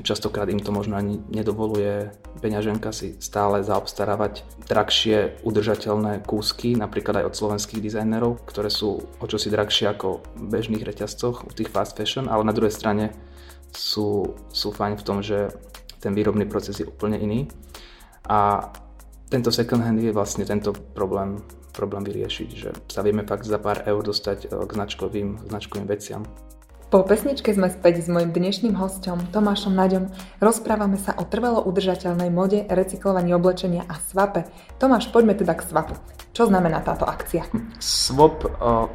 častokrát 0.02 0.50
im 0.50 0.58
to 0.58 0.75
možno 0.75 0.99
ani 0.99 1.23
nedovoluje 1.30 2.11
peňaženka 2.42 2.90
si 2.90 3.14
stále 3.23 3.62
zaobstarávať 3.62 4.42
drahšie 4.66 5.42
udržateľné 5.42 6.26
kúsky, 6.26 6.75
napríklad 6.75 7.23
aj 7.23 7.28
od 7.30 7.38
slovenských 7.38 7.82
dizajnerov, 7.82 8.42
ktoré 8.47 8.70
sú 8.70 9.06
o 9.18 9.26
čosi 9.26 9.50
drahšie 9.50 9.90
ako 9.90 10.23
v 10.38 10.44
bežných 10.50 10.82
reťazcoch 10.82 11.47
u 11.47 11.50
tých 11.54 11.70
fast 11.70 11.94
fashion, 11.94 12.26
ale 12.26 12.47
na 12.47 12.54
druhej 12.54 12.75
strane 12.75 13.14
sú, 13.75 14.35
sú 14.50 14.68
fajn 14.75 14.94
v 14.99 15.06
tom, 15.06 15.18
že 15.23 15.50
ten 15.99 16.14
výrobný 16.14 16.47
proces 16.47 16.78
je 16.78 16.87
úplne 16.87 17.18
iný. 17.18 17.50
A 18.30 18.70
tento 19.28 19.50
second 19.50 19.82
hand 19.82 20.00
je 20.00 20.14
vlastne 20.14 20.47
tento 20.47 20.73
problém, 20.73 21.42
problém 21.75 22.06
vyriešiť, 22.06 22.49
že 22.54 22.70
sa 22.88 23.02
vieme 23.02 23.26
fakt 23.26 23.44
za 23.44 23.58
pár 23.61 23.85
eur 23.85 24.00
dostať 24.00 24.49
k 24.49 24.70
značkovým, 24.73 25.49
značkovým 25.50 25.87
veciam. 25.87 26.23
Po 26.88 27.04
pesničke 27.04 27.52
sme 27.52 27.68
späť 27.68 28.00
s 28.00 28.09
mojim 28.09 28.33
dnešným 28.33 28.73
hostom 28.80 29.21
Tomášom 29.28 29.76
Naďom. 29.76 30.09
Rozprávame 30.40 30.97
sa 30.97 31.12
o 31.21 31.28
trvalo 31.28 31.61
udržateľnej 31.68 32.33
mode, 32.33 32.64
recyklovaní 32.64 33.37
oblečenia 33.37 33.85
a 33.85 34.00
svape. 34.00 34.49
Tomáš, 34.80 35.12
poďme 35.12 35.37
teda 35.37 35.52
k 35.52 35.68
svapu. 35.68 35.92
Čo 36.33 36.49
znamená 36.49 36.80
táto 36.80 37.04
akcia? 37.04 37.45
Swap 37.76 38.40
uh, 38.40 38.88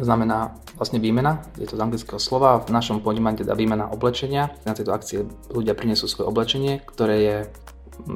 znamená 0.00 0.56
vlastne 0.80 0.96
výmena, 0.96 1.44
je 1.60 1.68
to 1.68 1.76
z 1.76 1.84
anglického 1.84 2.16
slova, 2.16 2.64
v 2.64 2.72
našom 2.72 3.04
ponímaní 3.04 3.44
teda 3.44 3.52
výmena 3.52 3.92
oblečenia. 3.92 4.56
Na 4.64 4.72
tejto 4.72 4.96
akcie 4.96 5.28
ľudia 5.52 5.76
prinesú 5.76 6.08
svoje 6.08 6.32
oblečenie, 6.32 6.80
ktoré 6.88 7.16
je 7.20 7.36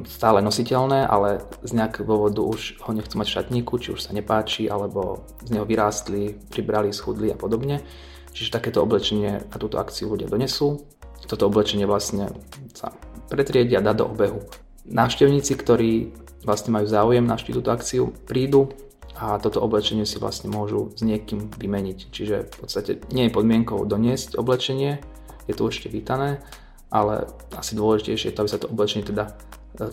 stále 0.09 0.41
nositeľné, 0.41 1.05
ale 1.05 1.45
z 1.61 1.77
nejakého 1.77 2.09
dôvodu 2.09 2.41
už 2.41 2.81
ho 2.81 2.89
nechcú 2.89 3.21
mať 3.21 3.27
v 3.29 3.35
šatníku, 3.37 3.73
či 3.77 3.93
už 3.93 4.01
sa 4.01 4.17
nepáči, 4.17 4.65
alebo 4.65 5.29
z 5.45 5.53
neho 5.53 5.65
vyrástli, 5.69 6.41
pribrali, 6.49 6.89
schudli 6.89 7.29
a 7.29 7.37
podobne 7.37 7.85
Čiže 8.31 8.55
takéto 8.55 8.79
oblečenie 8.83 9.43
na 9.43 9.57
túto 9.59 9.77
akciu 9.77 10.11
ľudia 10.11 10.31
donesú. 10.31 10.83
Toto 11.27 11.47
oblečenie 11.47 11.85
vlastne 11.85 12.31
sa 12.73 12.95
pretriedia 13.29 13.79
dá 13.79 13.95
do 13.95 14.09
obehu. 14.09 14.43
Návštevníci, 14.87 15.53
ktorí 15.55 16.11
vlastne 16.43 16.73
majú 16.73 16.89
záujem 16.89 17.23
navštíviť 17.23 17.55
túto 17.61 17.71
akciu, 17.71 18.03
prídu 18.25 18.73
a 19.15 19.37
toto 19.37 19.61
oblečenie 19.61 20.07
si 20.07 20.17
vlastne 20.17 20.49
môžu 20.49 20.89
s 20.97 21.05
niekým 21.05 21.53
vymeniť. 21.53 22.09
Čiže 22.09 22.35
v 22.49 22.55
podstate 22.57 22.91
nie 23.13 23.29
je 23.29 23.35
podmienkou 23.35 23.85
doniesť 23.85 24.39
oblečenie, 24.39 24.97
je 25.45 25.53
to 25.53 25.69
určite 25.69 25.93
vítané, 25.93 26.41
ale 26.89 27.29
asi 27.53 27.77
dôležitejšie 27.77 28.31
je 28.31 28.35
to, 28.35 28.41
aby 28.43 28.51
sa 28.51 28.59
to 28.59 28.71
oblečenie 28.71 29.05
teda 29.05 29.37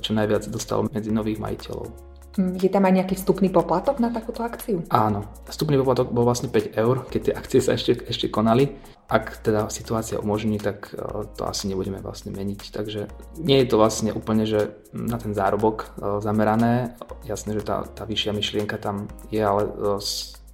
čo 0.01 0.11
najviac 0.17 0.49
dostalo 0.51 0.91
medzi 0.91 1.15
nových 1.15 1.39
majiteľov. 1.39 2.08
Je 2.39 2.71
tam 2.71 2.87
aj 2.87 2.95
nejaký 3.03 3.15
vstupný 3.19 3.51
poplatok 3.51 3.99
na 3.99 4.15
takúto 4.15 4.47
akciu? 4.47 4.87
Áno, 4.95 5.27
vstupný 5.51 5.75
poplatok 5.75 6.15
bol 6.15 6.23
vlastne 6.23 6.47
5 6.47 6.71
eur, 6.79 7.03
keď 7.11 7.21
tie 7.27 7.35
akcie 7.35 7.59
sa 7.59 7.75
ešte, 7.75 7.99
ešte 8.07 8.31
konali. 8.31 8.79
Ak 9.11 9.43
teda 9.43 9.67
situácia 9.75 10.23
umožní, 10.23 10.63
tak 10.63 10.95
e, 10.95 11.27
to 11.35 11.51
asi 11.51 11.67
nebudeme 11.67 11.99
vlastne 11.99 12.31
meniť. 12.31 12.71
Takže 12.71 13.11
nie 13.43 13.59
je 13.59 13.67
to 13.67 13.81
vlastne 13.83 14.15
úplne, 14.15 14.47
že 14.47 14.71
na 14.95 15.19
ten 15.19 15.35
zárobok 15.35 15.91
e, 15.99 16.23
zamerané. 16.23 16.95
Jasné, 17.27 17.59
že 17.59 17.67
tá, 17.67 17.83
tá 17.91 18.07
vyššia 18.07 18.31
myšlienka 18.31 18.79
tam 18.79 19.11
je, 19.35 19.43
ale 19.43 19.67
e, 19.67 19.99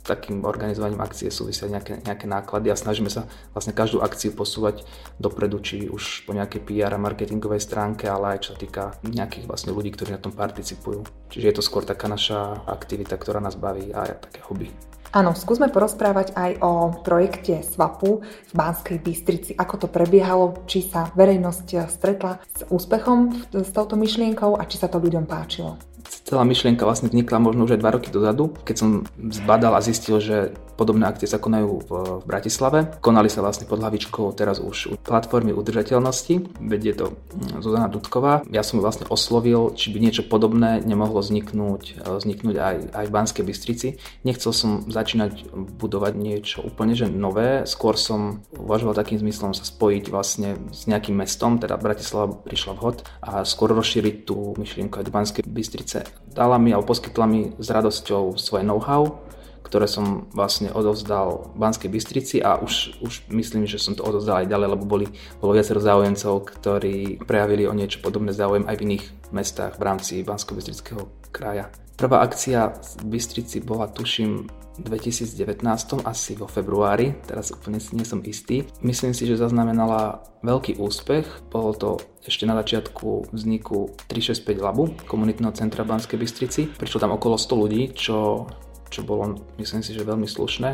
takým 0.05 0.45
organizovaním 0.45 1.01
akcie 1.01 1.33
súvisia 1.33 1.67
nejaké, 1.67 2.05
nejaké 2.05 2.29
náklady 2.29 2.69
a 2.69 2.77
snažíme 2.77 3.09
sa 3.09 3.25
vlastne 3.57 3.73
každú 3.73 4.05
akciu 4.05 4.37
posúvať 4.37 4.85
dopredu, 5.17 5.59
či 5.65 5.89
už 5.89 6.29
po 6.29 6.37
nejakej 6.37 6.61
PR 6.61 6.93
a 6.93 7.01
marketingovej 7.01 7.65
stránke, 7.65 8.05
ale 8.07 8.37
aj 8.37 8.39
čo 8.45 8.49
sa 8.53 8.59
týka 8.61 8.83
nejakých 9.03 9.49
vlastne 9.49 9.73
ľudí, 9.73 9.97
ktorí 9.97 10.13
na 10.13 10.21
tom 10.21 10.37
participujú. 10.37 11.09
Čiže 11.33 11.47
je 11.49 11.57
to 11.57 11.65
skôr 11.65 11.83
taká 11.89 12.07
naša 12.07 12.69
aktivita, 12.69 13.17
ktorá 13.17 13.41
nás 13.41 13.57
baví 13.57 13.91
a 13.97 14.05
je 14.07 14.15
také 14.21 14.45
hobby. 14.45 14.69
Áno, 15.15 15.31
skúsme 15.31 15.71
porozprávať 15.71 16.35
aj 16.35 16.59
o 16.59 16.91
projekte 17.07 17.63
SWAPu 17.63 18.19
v 18.27 18.53
Banskej 18.53 18.99
Bystrici. 18.99 19.55
Ako 19.55 19.87
to 19.87 19.87
prebiehalo, 19.87 20.67
či 20.67 20.83
sa 20.83 21.07
verejnosť 21.15 21.87
stretla 21.87 22.43
s 22.43 22.67
úspechom 22.67 23.31
s 23.55 23.71
touto 23.71 23.95
myšlienkou 23.95 24.59
a 24.59 24.67
či 24.67 24.75
sa 24.75 24.91
to 24.91 24.99
ľuďom 24.99 25.23
páčilo. 25.31 25.94
Celá 26.25 26.45
myšlienka 26.45 26.85
vlastne 26.85 27.13
vznikla 27.13 27.39
možno 27.41 27.69
už 27.69 27.77
aj 27.77 27.81
dva 27.81 27.95
roky 27.97 28.09
dozadu, 28.09 28.53
keď 28.65 28.77
som 28.77 28.89
zbadal 29.19 29.77
a 29.77 29.85
zistil, 29.85 30.21
že 30.21 30.57
podobné 30.75 31.07
akcie 31.07 31.31
sa 31.31 31.39
konajú 31.39 31.87
v, 31.87 31.91
v 32.21 32.25
Bratislave. 32.27 32.79
Konali 32.99 33.31
sa 33.31 33.41
vlastne 33.41 33.65
pod 33.65 33.79
hlavičkou 33.81 34.35
teraz 34.35 34.59
už 34.59 34.99
platformy 35.07 35.55
udržateľnosti, 35.55 36.59
vedie 36.65 36.93
to 36.93 37.15
mm, 37.15 37.63
Zuzana 37.63 37.87
Dudková. 37.87 38.43
Ja 38.51 38.67
som 38.67 38.81
ju 38.81 38.83
vlastne 38.83 39.07
oslovil, 39.07 39.71
či 39.79 39.95
by 39.95 39.99
niečo 40.03 40.27
podobné 40.27 40.83
nemohlo 40.83 41.23
vzniknúť, 41.23 41.83
e, 41.95 42.19
vzniknúť 42.19 42.57
aj, 42.59 42.77
aj 42.91 43.05
v 43.07 43.15
Banskej 43.15 43.45
Bystrici. 43.47 43.89
Nechcel 44.27 44.51
som 44.51 44.83
začínať 44.91 45.55
budovať 45.55 46.13
niečo 46.19 46.59
úplne 46.67 46.97
že 46.99 47.07
nové, 47.11 47.67
skôr 47.67 47.95
som 47.95 48.43
uvažoval 48.55 48.99
takým 48.99 49.19
zmyslom 49.19 49.55
sa 49.55 49.67
spojiť 49.67 50.11
vlastne 50.11 50.59
s 50.75 50.87
nejakým 50.91 51.15
mestom, 51.15 51.59
teda 51.59 51.79
Bratislava 51.79 52.35
prišla 52.35 52.73
vhod 52.79 53.07
a 53.23 53.43
skôr 53.47 53.71
rozšíriť 53.75 54.27
tú 54.27 54.55
myšlienku 54.59 54.99
aj 54.99 55.07
do 55.07 55.15
Banskej 55.15 55.43
Bystrice 55.47 55.94
dala 56.27 56.59
mi 56.59 56.75
alebo 56.75 56.91
poskytla 56.91 57.27
mi 57.31 57.55
s 57.61 57.71
radosťou 57.71 58.35
svoje 58.35 58.67
know-how, 58.67 59.23
ktoré 59.63 59.87
som 59.87 60.27
vlastne 60.35 60.71
odovzdal 60.71 61.55
Banskej 61.55 61.91
Bystrici 61.91 62.37
a 62.43 62.59
už, 62.59 62.99
už 63.03 63.27
myslím, 63.31 63.67
že 63.67 63.79
som 63.79 63.95
to 63.95 64.07
odovzdal 64.07 64.43
aj 64.43 64.51
ďalej, 64.51 64.69
lebo 64.75 64.85
boli, 64.87 65.07
bolo 65.39 65.55
viacero 65.55 65.83
záujemcov, 65.83 66.35
ktorí 66.47 67.23
prejavili 67.25 67.67
o 67.67 67.75
niečo 67.75 67.99
podobné 67.99 68.31
záujem 68.31 68.67
aj 68.71 68.77
v 68.79 68.85
iných 68.87 69.05
mestách 69.35 69.75
v 69.79 69.83
rámci 69.83 70.23
bansko 70.23 70.55
bystrického 70.55 71.11
kraja. 71.35 71.71
Prvá 71.95 72.27
akcia 72.27 72.75
v 73.03 73.19
Bystrici 73.19 73.63
bola, 73.63 73.87
tuším, 73.87 74.51
2019, 74.79 75.63
asi 76.03 76.33
vo 76.35 76.51
februári, 76.51 77.15
teraz 77.25 77.55
úplne 77.55 77.79
nie 77.95 78.07
som 78.07 78.19
istý. 78.27 78.67
Myslím 78.83 79.15
si, 79.15 79.27
že 79.27 79.39
zaznamenala 79.39 80.27
veľký 80.43 80.83
úspech. 80.83 81.47
Bolo 81.51 81.71
to 81.75 81.89
ešte 82.27 82.43
na 82.49 82.59
začiatku 82.59 83.31
vzniku 83.31 83.95
365 84.11 84.59
Labu, 84.59 84.85
komunitného 85.07 85.55
centra 85.55 85.87
v 85.87 85.95
Banskej 85.95 86.19
Bystrici. 86.19 86.63
Prišlo 86.67 86.99
tam 87.03 87.15
okolo 87.15 87.39
100 87.39 87.63
ľudí, 87.63 87.83
čo, 87.95 88.51
čo 88.91 89.01
bolo, 89.07 89.39
myslím 89.63 89.87
si, 89.87 89.95
že 89.95 90.03
veľmi 90.03 90.27
slušné. 90.27 90.71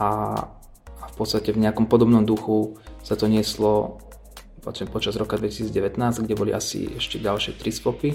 A, 0.00 0.08
a 1.00 1.04
v 1.04 1.14
podstate 1.14 1.52
v 1.52 1.60
nejakom 1.60 1.84
podobnom 1.84 2.24
duchu 2.24 2.80
sa 3.04 3.18
to 3.18 3.28
nieslo 3.28 4.00
počas 4.62 5.18
roka 5.18 5.36
2019, 5.36 5.98
kde 6.22 6.34
boli 6.38 6.54
asi 6.54 6.86
ešte 6.96 7.18
ďalšie 7.18 7.58
3 7.58 7.80
spopy 7.82 8.10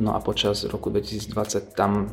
No 0.00 0.16
a 0.16 0.18
počas 0.24 0.64
roku 0.64 0.88
2020 0.88 1.76
tam, 1.76 2.08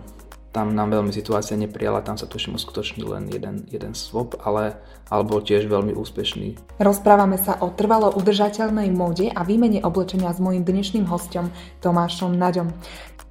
tam 0.56 0.74
nám 0.74 0.90
veľmi 0.90 1.12
situácia 1.12 1.60
neprijala, 1.60 2.02
tam 2.02 2.16
sa 2.16 2.26
tuším 2.26 2.58
uskutočnil 2.58 3.08
len 3.08 3.30
jeden, 3.30 3.68
jeden 3.68 3.94
swap, 3.94 4.40
ale, 4.42 4.80
ale 5.12 5.22
bol 5.28 5.44
tiež 5.44 5.68
veľmi 5.68 5.94
úspešný. 5.94 6.80
Rozprávame 6.80 7.38
sa 7.38 7.60
o 7.60 7.70
trvalo 7.70 8.10
udržateľnej 8.16 8.90
móde 8.90 9.30
a 9.30 9.44
výmene 9.44 9.84
oblečenia 9.84 10.32
s 10.32 10.40
mojim 10.42 10.64
dnešným 10.64 11.06
hostom 11.06 11.52
Tomášom 11.84 12.34
Naďom. 12.34 12.72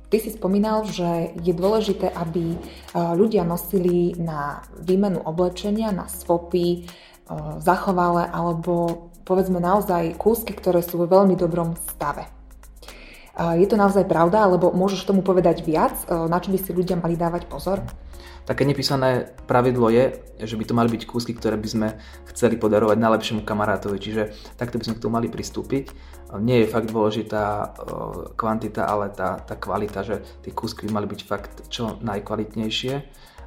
Ty 0.07 0.17
si 0.23 0.31
spomínal, 0.31 0.87
že 0.87 1.35
je 1.43 1.51
dôležité, 1.51 2.15
aby 2.15 2.55
e, 2.55 2.59
ľudia 2.95 3.43
nosili 3.43 4.15
na 4.15 4.63
výmenu 4.79 5.19
oblečenia, 5.19 5.91
na 5.91 6.07
swapy, 6.07 6.67
e, 6.71 6.81
zachovale 7.59 8.31
alebo 8.31 9.11
povedzme 9.27 9.59
naozaj 9.59 10.15
kúsky, 10.15 10.55
ktoré 10.55 10.79
sú 10.87 11.03
vo 11.03 11.11
veľmi 11.11 11.35
dobrom 11.35 11.75
stave. 11.91 12.36
Je 13.37 13.69
to 13.69 13.77
naozaj 13.77 14.09
pravda, 14.09 14.49
alebo 14.49 14.73
môžeš 14.73 15.05
tomu 15.05 15.21
povedať 15.21 15.61
viac, 15.61 15.93
e, 16.09 16.25
na 16.25 16.41
čo 16.41 16.49
by 16.49 16.57
si 16.57 16.73
ľudia 16.73 16.97
mali 16.97 17.21
dávať 17.21 17.45
pozor? 17.45 17.85
Také 18.49 18.65
nepísané 18.65 19.37
pravidlo 19.45 19.93
je, 19.93 20.17
že 20.41 20.57
by 20.57 20.65
to 20.65 20.73
mali 20.73 20.89
byť 20.89 21.03
kúsky, 21.05 21.37
ktoré 21.37 21.61
by 21.61 21.69
sme 21.69 21.89
chceli 22.33 22.57
podarovať 22.57 22.97
najlepšiemu 22.97 23.45
kamarátovi, 23.45 24.01
čiže 24.01 24.33
takto 24.57 24.81
by 24.81 24.89
sme 24.89 24.97
k 24.97 25.03
tomu 25.05 25.21
mali 25.21 25.29
pristúpiť. 25.29 25.93
Nie 26.41 26.65
je 26.65 26.73
fakt 26.73 26.89
dôležitá 26.89 27.45
e, 27.45 27.67
kvantita, 28.41 28.89
ale 28.89 29.13
tá, 29.13 29.37
tá 29.45 29.53
kvalita, 29.53 30.01
že 30.01 30.25
tie 30.41 30.57
kúsky 30.57 30.89
by 30.89 31.05
mali 31.05 31.07
byť 31.13 31.21
fakt 31.29 31.69
čo 31.69 32.01
najkvalitnejšie 32.01 32.95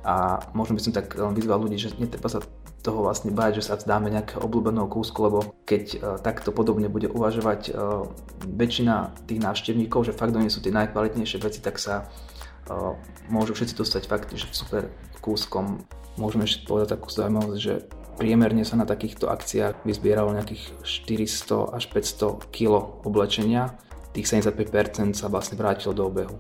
a 0.05 0.38
možno 0.53 0.77
by 0.77 0.81
som 0.86 0.93
tak 0.93 1.17
vyzval 1.17 1.65
ľudí, 1.65 1.81
že 1.81 1.98
netreba 1.98 2.29
sa 2.29 2.46
toho 2.80 3.04
vlastne 3.04 3.36
báť, 3.36 3.60
že 3.60 3.68
sa 3.72 3.76
vzdáme 3.76 4.08
nejakého 4.08 4.40
obľúbeného 4.40 4.88
kúsku, 4.88 5.20
lebo 5.28 5.40
keď 5.68 5.84
uh, 5.96 6.00
takto 6.20 6.56
podobne 6.56 6.88
bude 6.88 7.12
uvažovať 7.12 7.62
uh, 7.72 8.08
väčšina 8.48 9.28
tých 9.28 9.40
návštevníkov, 9.44 10.08
že 10.08 10.16
fakt 10.16 10.32
sú 10.36 10.60
tie 10.64 10.72
najkvalitnejšie 10.72 11.38
veci, 11.44 11.60
tak 11.60 11.76
sa 11.78 12.08
uh, 12.08 12.96
môžu 13.28 13.56
všetci 13.56 13.76
dostať 13.76 14.04
fakt, 14.08 14.32
že 14.32 14.48
super 14.56 14.88
kúskom. 15.20 15.84
Môžeme 16.16 16.48
ešte 16.48 16.68
povedať 16.68 16.96
takú 16.96 17.12
zaujímavosť, 17.12 17.60
že 17.60 17.74
priemerne 18.20 18.68
sa 18.68 18.76
na 18.76 18.84
takýchto 18.84 19.32
akciách 19.32 19.88
vyzbieralo 19.88 20.36
nejakých 20.36 20.84
400 20.84 21.76
až 21.76 21.84
500 21.88 22.52
kg 22.52 23.00
oblečenia. 23.08 23.76
Tých 24.12 24.28
75% 24.28 25.16
sa 25.16 25.32
vlastne 25.32 25.56
vrátilo 25.56 25.96
do 25.96 26.12
obehu, 26.12 26.36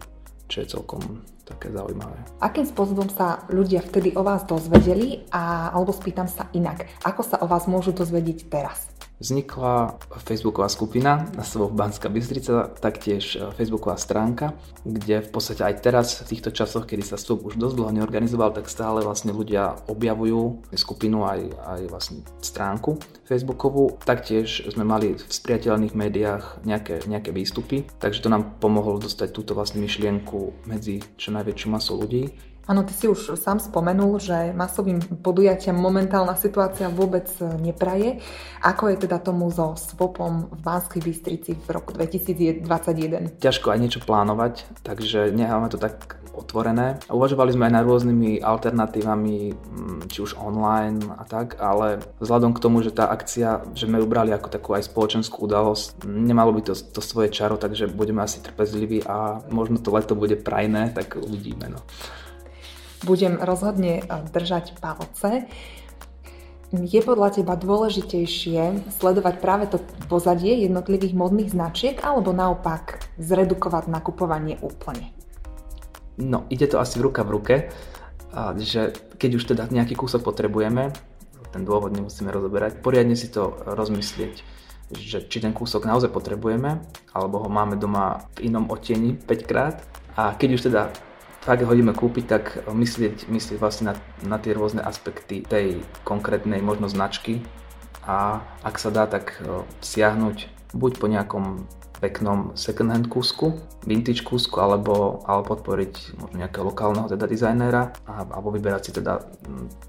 čo 0.51 0.59
je 0.59 0.67
celkom 0.67 1.23
také 1.49 1.73
zaujímavé. 1.73 2.17
Akým 2.37 2.65
spôsobom 2.69 3.09
sa 3.09 3.41
ľudia 3.49 3.81
vtedy 3.81 4.13
o 4.13 4.21
vás 4.21 4.45
dozvedeli 4.45 5.25
a 5.33 5.73
alebo 5.73 5.89
spýtam 5.89 6.29
sa 6.29 6.47
inak, 6.53 6.85
ako 7.01 7.21
sa 7.25 7.41
o 7.41 7.49
vás 7.49 7.65
môžu 7.65 7.91
dozvedieť 7.91 8.47
teraz? 8.47 8.98
Vznikla 9.19 9.99
facebooková 10.23 10.71
skupina 10.71 11.27
na 11.35 11.43
slovo 11.43 11.75
Banská 11.75 12.07
Bystrica, 12.07 12.71
taktiež 12.71 13.35
e, 13.35 13.51
facebooková 13.51 13.99
stránka, 13.99 14.55
kde 14.87 15.19
v 15.19 15.29
podstate 15.35 15.59
aj 15.59 15.75
teraz 15.83 16.23
v 16.23 16.31
týchto 16.31 16.55
časoch, 16.55 16.87
kedy 16.87 17.03
sa 17.03 17.19
stôp 17.19 17.43
už 17.43 17.59
dosť 17.59 17.75
dlho 17.75 17.91
neorganizoval, 17.99 18.55
tak 18.55 18.71
stále 18.71 19.03
vlastne 19.03 19.35
ľudia 19.35 19.75
objavujú 19.91 20.71
skupinu 20.71 21.27
aj, 21.27 21.51
aj 21.51 21.81
vlastne 21.91 22.23
stránku 22.39 22.95
facebookovú. 23.27 23.99
Taktiež 24.07 24.71
sme 24.71 24.87
mali 24.87 25.19
v 25.19 25.23
spriateľných 25.27 25.99
médiách 25.99 26.63
nejaké, 26.63 27.03
nejaké 27.03 27.35
výstupy, 27.35 27.91
takže 27.99 28.23
to 28.23 28.31
nám 28.31 28.55
pomohlo 28.63 29.03
dostať 29.03 29.35
túto 29.35 29.51
vlastne 29.51 29.83
myšlienku 29.83 30.63
medzi 30.63 31.03
čo 31.19 31.35
najväčšiu 31.35 31.67
masou 31.67 31.99
ľudí 31.99 32.31
Áno, 32.69 32.85
ty 32.85 32.93
si 32.93 33.09
už 33.09 33.33
sám 33.33 33.57
spomenul, 33.57 34.21
že 34.21 34.53
masovým 34.53 35.01
podujatiam 35.25 35.73
momentálna 35.73 36.37
situácia 36.37 36.85
vôbec 36.85 37.25
nepraje. 37.57 38.21
Ako 38.61 38.93
je 38.93 39.09
teda 39.09 39.17
tomu 39.17 39.49
so 39.49 39.73
SWOPom 39.73 40.53
v 40.53 40.59
Banskej 40.61 41.01
Bystrici 41.01 41.57
v 41.57 41.65
roku 41.73 41.97
2021? 41.97 43.41
Ťažko 43.41 43.73
aj 43.73 43.79
niečo 43.81 44.05
plánovať, 44.05 44.69
takže 44.85 45.33
necháme 45.33 45.73
to 45.73 45.81
tak 45.81 46.21
otvorené. 46.29 47.01
Uvažovali 47.09 47.57
sme 47.57 47.67
aj 47.67 47.73
na 47.73 47.81
rôznymi 47.81 48.45
alternatívami, 48.45 49.37
mm, 49.49 49.99
či 50.13 50.21
už 50.21 50.37
online 50.37 51.01
a 51.17 51.25
tak, 51.25 51.57
ale 51.57 52.05
vzhľadom 52.21 52.53
k 52.53 52.61
tomu, 52.61 52.85
že 52.85 52.93
tá 52.93 53.09
akcia, 53.09 53.65
že 53.73 53.89
sme 53.89 53.97
ju 53.97 54.05
brali 54.05 54.29
ako 54.29 54.45
takú 54.45 54.77
aj 54.77 54.85
spoločenskú 54.85 55.49
udalosť, 55.49 56.05
nemalo 56.05 56.53
by 56.53 56.69
to, 56.69 56.77
to 56.77 57.01
svoje 57.01 57.33
čaro, 57.33 57.57
takže 57.57 57.89
budeme 57.89 58.21
asi 58.21 58.45
trpezliví 58.45 59.09
a 59.09 59.41
možno 59.49 59.81
to 59.81 59.89
leto 59.89 60.13
bude 60.13 60.37
prajné, 60.37 60.93
tak 60.93 61.17
uvidíme. 61.17 61.65
No 61.73 61.81
budem 63.03 63.39
rozhodne 63.39 64.01
e, 64.01 64.03
držať 64.31 64.79
palce. 64.79 65.47
Je 66.69 67.01
podľa 67.01 67.41
teba 67.41 67.57
dôležitejšie 67.57 68.93
sledovať 69.01 69.35
práve 69.41 69.65
to 69.73 69.81
pozadie 70.05 70.53
jednotlivých 70.69 71.17
modných 71.17 71.49
značiek 71.49 71.97
alebo 72.05 72.29
naopak 72.29 73.01
zredukovať 73.17 73.89
nakupovanie 73.89 74.61
úplne? 74.61 75.09
No, 76.21 76.45
ide 76.53 76.69
to 76.69 76.77
asi 76.77 77.01
v 77.01 77.09
ruka 77.09 77.25
v 77.25 77.33
ruke, 77.33 77.55
že 78.61 78.93
keď 79.17 79.31
už 79.33 79.43
teda 79.49 79.65
nejaký 79.73 79.97
kúsok 79.97 80.21
potrebujeme, 80.21 80.93
ten 81.49 81.65
dôvod 81.65 81.89
nemusíme 81.89 82.29
rozoberať, 82.29 82.77
poriadne 82.85 83.17
si 83.17 83.33
to 83.33 83.57
rozmyslieť, 83.65 84.35
že 84.93 85.25
či 85.25 85.37
ten 85.41 85.53
kúsok 85.53 85.89
naozaj 85.89 86.13
potrebujeme, 86.13 86.81
alebo 87.17 87.41
ho 87.41 87.49
máme 87.49 87.81
doma 87.81 88.29
v 88.37 88.53
inom 88.53 88.69
otení 88.69 89.17
5 89.17 89.49
krát 89.49 89.81
a 90.13 90.37
keď 90.37 90.49
už 90.53 90.61
teda 90.69 90.81
ak 91.47 91.63
ho 91.63 91.71
ideme 91.71 91.95
kúpiť, 91.95 92.25
tak 92.27 92.43
myslieť, 92.67 93.31
myslieť 93.31 93.57
vlastne 93.59 93.91
na, 93.91 93.95
na 94.27 94.37
tie 94.41 94.51
rôzne 94.51 94.83
aspekty 94.83 95.45
tej 95.45 95.79
konkrétnej 96.03 96.59
možno 96.59 96.91
značky 96.91 97.39
a 98.03 98.41
ak 98.65 98.75
sa 98.81 98.89
dá, 98.89 99.05
tak 99.05 99.39
e, 99.39 99.63
siahnuť 99.79 100.49
buď 100.73 100.91
po 100.97 101.07
nejakom 101.07 101.63
peknom 101.99 102.55
second 102.55 102.89
hand 102.95 103.11
kúsku, 103.11 103.59
vintage 103.83 104.23
kúsku, 104.23 104.55
alebo, 104.63 105.19
alebo 105.27 105.55
podporiť 105.55 106.15
možno 106.15 106.35
nejakého 106.39 106.65
lokálneho 106.71 107.11
teda 107.11 107.27
dizajnéra 107.27 107.91
a, 108.07 108.23
alebo 108.23 108.55
vyberať 108.55 108.81
si 108.89 108.91
teda 108.95 109.19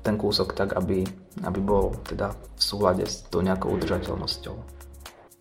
ten 0.02 0.19
kúsok 0.19 0.59
tak, 0.59 0.75
aby, 0.75 1.07
aby 1.47 1.61
bol 1.62 1.95
teda 2.04 2.35
v 2.35 2.62
súlade 2.62 3.07
s 3.07 3.23
tou 3.30 3.40
nejakou 3.40 3.71
udržateľnosťou. 3.78 4.54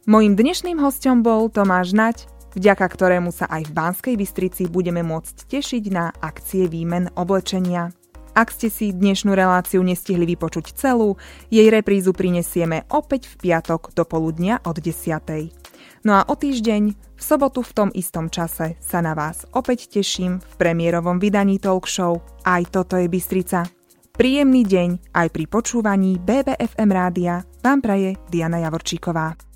Mojím 0.09 0.33
dnešným 0.37 0.77
hostom 0.81 1.21
bol 1.25 1.49
Tomáš 1.49 1.93
Nať, 1.93 2.29
vďaka 2.55 2.85
ktorému 2.85 3.29
sa 3.33 3.49
aj 3.49 3.69
v 3.69 3.75
Banskej 3.75 4.15
Bystrici 4.17 4.69
budeme 4.69 5.05
môcť 5.05 5.49
tešiť 5.49 5.83
na 5.93 6.09
akcie 6.09 6.69
výmen 6.69 7.13
oblečenia. 7.17 7.93
Ak 8.37 8.53
ste 8.55 8.71
si 8.71 8.95
dnešnú 8.95 9.35
reláciu 9.35 9.83
nestihli 9.83 10.23
vypočuť 10.23 10.77
celú, 10.77 11.19
jej 11.51 11.67
reprízu 11.67 12.15
prinesieme 12.15 12.87
opäť 12.93 13.27
v 13.27 13.49
piatok 13.49 13.91
do 13.91 14.07
poludnia 14.07 14.63
od 14.63 14.79
10. 14.79 16.05
No 16.07 16.15
a 16.15 16.23
o 16.23 16.35
týždeň, 16.39 16.83
v 16.95 17.21
sobotu 17.21 17.59
v 17.59 17.71
tom 17.75 17.89
istom 17.91 18.31
čase, 18.31 18.79
sa 18.79 18.99
na 19.03 19.11
vás 19.11 19.43
opäť 19.51 19.91
teším 19.91 20.39
v 20.39 20.53
premiérovom 20.55 21.19
vydaní 21.19 21.59
talk 21.59 21.83
show 21.83 22.23
Aj 22.47 22.63
toto 22.71 22.95
je 22.95 23.11
Bystrica. 23.11 23.67
Príjemný 24.15 24.63
deň 24.63 25.15
aj 25.15 25.27
pri 25.31 25.45
počúvaní 25.47 26.19
BBFM 26.19 26.91
rádia 26.91 27.43
vám 27.63 27.79
praje 27.83 28.15
Diana 28.31 28.63
Javorčíková. 28.63 29.48